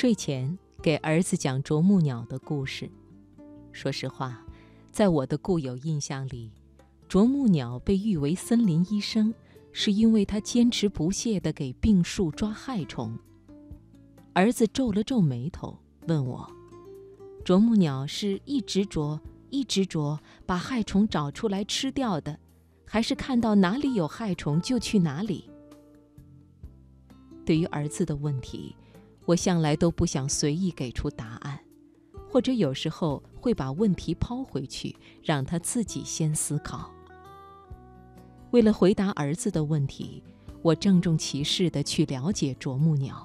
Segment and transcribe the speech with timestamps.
[0.00, 2.90] 睡前给儿子讲啄木鸟的故事。
[3.70, 4.42] 说实话，
[4.90, 6.50] 在我的固有印象里，
[7.06, 9.34] 啄木鸟被誉为森林医生，
[9.72, 13.14] 是因为它坚持不懈地给病树抓害虫。
[14.32, 16.50] 儿子皱了皱眉头，问我
[17.44, 19.20] ：“啄木鸟是一直啄，
[19.50, 22.40] 一直啄，把害虫找出来吃掉的，
[22.86, 25.50] 还是看到哪里有害虫就去哪里？”
[27.44, 28.74] 对于儿子的问题，
[29.30, 31.60] 我向来都不想随意给出答案，
[32.28, 36.90] 或者有时候会把问题抛回去，让他自己先思考。
[38.50, 40.20] 为了回答儿子的问题，
[40.62, 43.24] 我郑重其事地去了解啄木鸟，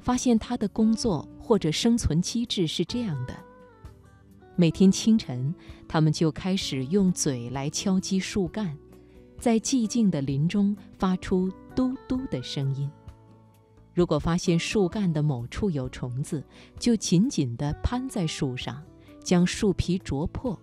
[0.00, 3.36] 发现它的工作或者生存机制是这样的：
[4.56, 5.54] 每天清晨，
[5.86, 8.74] 它们就开始用嘴来敲击树干，
[9.38, 12.90] 在寂静的林中发出“嘟嘟”的声音。
[13.98, 16.40] 如果发现树干的某处有虫子，
[16.78, 18.80] 就紧紧地攀在树上，
[19.24, 20.56] 将树皮啄破，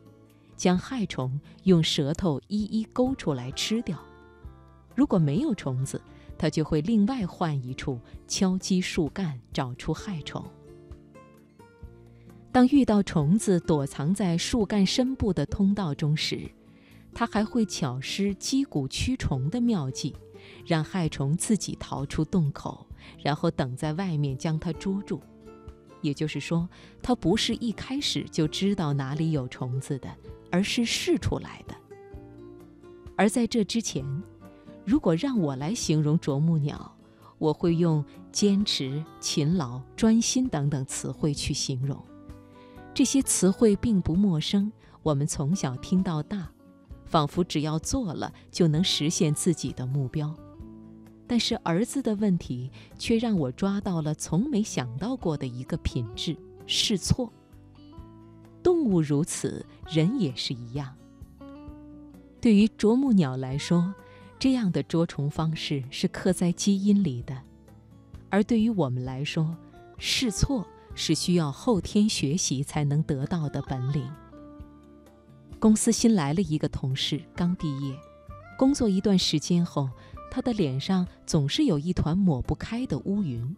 [0.56, 4.00] 将害虫用舌头一一勾出来吃掉。
[4.96, 6.02] 如果没有虫子，
[6.38, 10.42] 它就会另外换一处敲击树干，找出害虫。
[12.54, 16.50] 当遇到虫子躲藏在树干深部的通道中时，
[17.14, 20.16] 它还会巧施击鼓驱虫的妙计。
[20.64, 22.86] 让害虫自己逃出洞口，
[23.22, 25.22] 然后等在外面将它捉住。
[26.02, 26.70] 也就是说，
[27.02, 30.10] 它不是一开始就知道哪里有虫子的，
[30.52, 31.76] 而是试出来的。
[33.16, 34.06] 而在这之前，
[34.86, 36.96] 如果让我来形容啄木鸟，
[37.38, 41.98] 我会用坚持、勤劳、专心等等词汇去形容。
[42.94, 46.50] 这些词汇并不陌生，我们从小听到大。
[47.06, 50.36] 仿佛只要做了就能实现自己的目标，
[51.28, 56.38] 但是儿子的问题却让我抓到了从没想到过的一个品质：
[56.68, 57.32] 试错。
[58.62, 60.96] 动物如此，人也是一样。
[62.42, 63.94] 对于啄木鸟来说，
[64.38, 67.36] 这样的捉虫方式是刻在基因里的；
[68.30, 69.56] 而对于我们来说，
[69.98, 74.08] 试错是需要后天学习才能得到的本领。
[75.60, 77.96] 公司新来了一个同事，刚毕业，
[78.58, 79.90] 工作一段时间后，
[80.36, 83.56] 他的脸上总是有一团抹不开的乌云。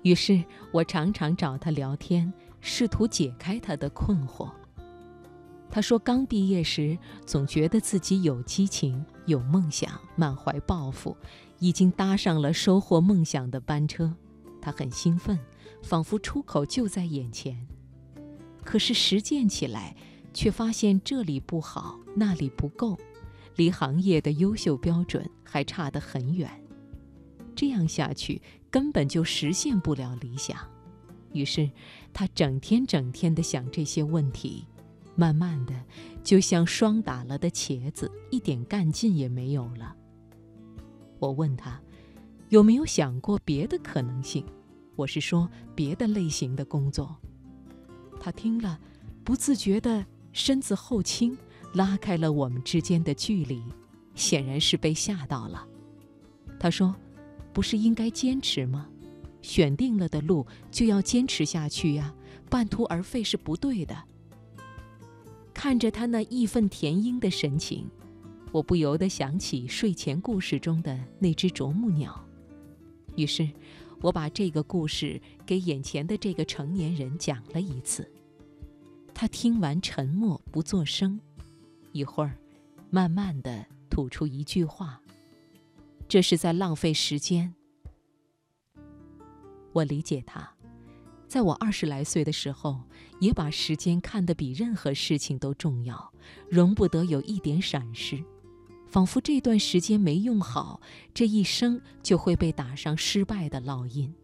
[0.00, 0.42] 于是
[0.72, 2.32] 我常常找他聊天，
[2.62, 4.50] 试图解开他的困惑。
[5.70, 11.14] 他说，刚毕业时总觉得自己有激情、有梦想，满怀抱负，
[11.58, 14.14] 已经搭上了收获梦想的班车，
[14.62, 15.38] 他很兴奋，
[15.82, 17.66] 仿佛出口就在眼前。
[18.64, 19.94] 可是实践起来，
[20.32, 22.96] 却发现这里不好，那里不够，
[23.56, 26.50] 离行业的优秀标准还差得很远。
[27.54, 28.40] 这样下去
[28.70, 30.56] 根本就实现不了理想。
[31.32, 31.70] 于是，
[32.12, 34.64] 他整天整天地想这些问题，
[35.14, 35.74] 慢慢的，
[36.22, 39.94] 就像霜打了的茄子，一点干劲也没有了。
[41.18, 41.80] 我问他，
[42.50, 44.44] 有没有想过别的可能性？
[44.94, 47.16] 我是说别的类型的工作。
[48.20, 48.78] 他听了，
[49.24, 50.04] 不自觉地。
[50.32, 51.34] 身子后倾，
[51.76, 53.62] 拉开了我们之间的距离，
[54.14, 55.68] 显然是被吓到了。
[56.58, 56.96] 他说
[57.52, 58.88] ：“不是应该坚持吗？
[59.42, 62.14] 选定了的路就要坚持下去呀，
[62.48, 63.94] 半途而废是不对的。”
[65.52, 67.86] 看着他那义愤填膺的神情，
[68.52, 72.18] 我不由得想起睡前故事中的那只啄木鸟。
[73.16, 73.46] 于是，
[74.00, 78.10] 我把这个故事给眼前的这个成年人讲了一次。
[79.12, 81.20] 他听完，沉默不作声，
[81.96, 82.36] 一会儿，
[82.90, 85.00] 慢慢的吐出一句话
[86.06, 87.54] ：“这是在浪费时间。”
[89.72, 90.54] 我理解他，
[91.26, 92.82] 在我二十来岁的时候，
[93.18, 96.12] 也把时间看得比任何事情都重要，
[96.50, 98.22] 容不得有一点闪失，
[98.86, 100.80] 仿佛这段时间没用好，
[101.14, 104.14] 这一生就会被打上失败的烙印，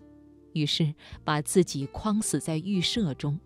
[0.52, 0.94] 于是
[1.24, 3.38] 把自己框死在预设中。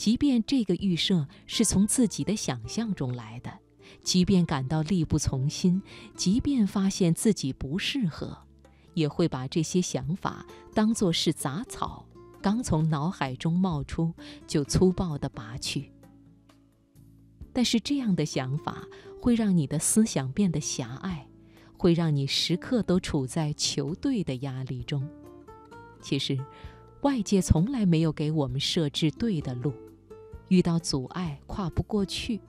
[0.00, 3.52] 即便这个预设是从自己的想象中来的，
[4.02, 5.82] 即便感到力不从心，
[6.16, 8.34] 即便发现自己不适合，
[8.94, 12.06] 也会把这些想法当作是杂草，
[12.40, 14.14] 刚从脑海中冒出
[14.46, 15.92] 就粗暴地拔去。
[17.52, 18.82] 但是这样的想法
[19.20, 21.26] 会让你的思想变得狭隘，
[21.76, 25.06] 会让你时刻都处在求对的压力中。
[26.00, 26.38] 其实，
[27.02, 29.74] 外界从来没有给我们设置对的路。
[30.50, 32.40] 遇到阻碍跨不过去，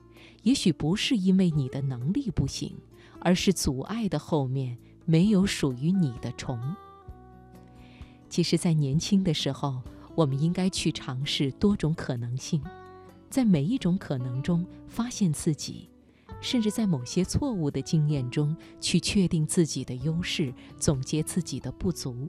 [0.42, 2.76] 也许不是因为你的能力不行，
[3.20, 6.58] 而是阻碍的后面没有属于你的虫。
[8.28, 9.80] 其实，在年轻的时候，
[10.16, 12.60] 我们应该去尝试多种可能性，
[13.30, 15.88] 在每一种可能中发现自己，
[16.40, 22.28] 甚至在某些错误的经验中去确定自己的优势，总结自己的不足。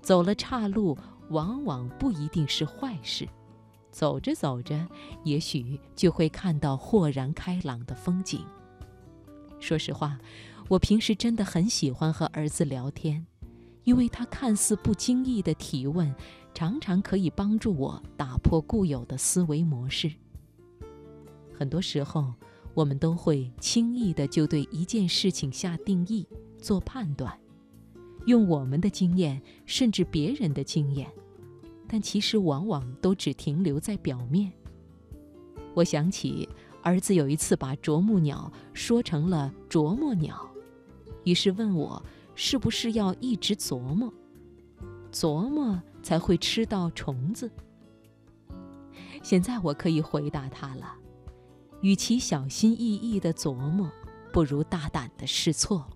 [0.00, 0.98] 走了岔路，
[1.28, 3.28] 往往不一定是坏事。
[3.92, 4.88] 走着走着，
[5.22, 8.44] 也许就会看到豁然开朗的风景。
[9.60, 10.18] 说实话，
[10.68, 13.24] 我平时真的很喜欢和儿子聊天。
[13.84, 16.14] 因为他看似不经意的提问，
[16.54, 20.08] 常常可以帮助我打破固有的思维模式。
[21.52, 22.32] 很多时候，
[22.74, 26.24] 我们都会轻易的就对一件事情下定义、
[26.58, 27.36] 做判断，
[28.26, 31.10] 用我们的经验甚至别人的经验，
[31.92, 34.50] 但其实往往都只停留在表面。
[35.74, 36.48] 我想起
[36.80, 40.50] 儿子有一次把啄木鸟说成了啄木鸟，
[41.24, 42.02] 于是问我。
[42.34, 44.10] 是不是要一直琢磨，
[45.12, 47.50] 琢磨才会吃到虫子？
[49.22, 50.94] 现在我可以回答他了：
[51.82, 53.92] 与其小心翼翼的琢磨，
[54.32, 55.86] 不如大胆的试错。